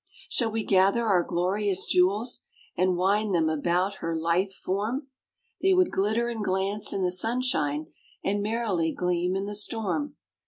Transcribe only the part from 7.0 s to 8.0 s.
the sunshine,